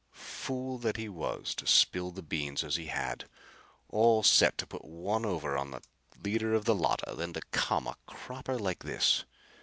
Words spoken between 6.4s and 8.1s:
of the Llotta, then to come a